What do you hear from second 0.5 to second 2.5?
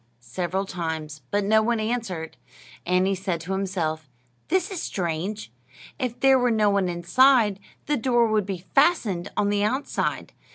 times; but no one answered.